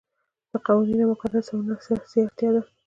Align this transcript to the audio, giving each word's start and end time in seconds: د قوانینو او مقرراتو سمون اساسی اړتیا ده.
د 0.51 0.53
قوانینو 0.65 1.03
او 1.05 1.09
مقرراتو 1.11 1.47
سمون 1.47 1.69
اساسی 1.79 2.17
اړتیا 2.23 2.49
ده. 2.55 2.61